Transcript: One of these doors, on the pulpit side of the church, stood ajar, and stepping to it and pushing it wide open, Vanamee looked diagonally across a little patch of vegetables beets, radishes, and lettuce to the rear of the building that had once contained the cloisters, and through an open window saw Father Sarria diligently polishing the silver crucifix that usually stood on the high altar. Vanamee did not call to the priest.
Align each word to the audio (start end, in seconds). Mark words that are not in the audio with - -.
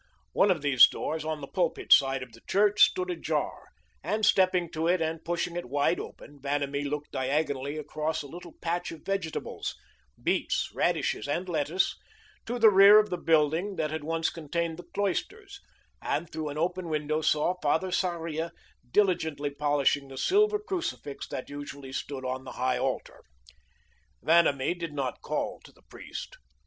One 0.33 0.49
of 0.49 0.63
these 0.63 0.87
doors, 0.87 1.23
on 1.23 1.41
the 1.41 1.47
pulpit 1.47 1.93
side 1.93 2.23
of 2.23 2.31
the 2.31 2.41
church, 2.47 2.81
stood 2.81 3.11
ajar, 3.11 3.67
and 4.03 4.25
stepping 4.25 4.71
to 4.71 4.87
it 4.87 4.99
and 4.99 5.23
pushing 5.23 5.55
it 5.55 5.69
wide 5.69 5.99
open, 5.99 6.39
Vanamee 6.39 6.85
looked 6.89 7.11
diagonally 7.11 7.77
across 7.77 8.23
a 8.23 8.27
little 8.27 8.55
patch 8.63 8.91
of 8.91 9.03
vegetables 9.03 9.75
beets, 10.19 10.71
radishes, 10.73 11.27
and 11.27 11.47
lettuce 11.47 11.95
to 12.47 12.57
the 12.57 12.71
rear 12.71 12.97
of 12.97 13.11
the 13.11 13.17
building 13.19 13.75
that 13.75 13.91
had 13.91 14.03
once 14.03 14.31
contained 14.31 14.77
the 14.77 14.85
cloisters, 14.91 15.59
and 16.01 16.31
through 16.31 16.49
an 16.49 16.57
open 16.57 16.89
window 16.89 17.21
saw 17.21 17.53
Father 17.61 17.91
Sarria 17.91 18.49
diligently 18.89 19.51
polishing 19.51 20.07
the 20.07 20.17
silver 20.17 20.57
crucifix 20.57 21.27
that 21.27 21.47
usually 21.47 21.91
stood 21.93 22.25
on 22.25 22.43
the 22.43 22.53
high 22.53 22.79
altar. 22.79 23.21
Vanamee 24.23 24.73
did 24.73 24.93
not 24.93 25.21
call 25.21 25.59
to 25.63 25.71
the 25.71 25.83
priest. 25.83 26.37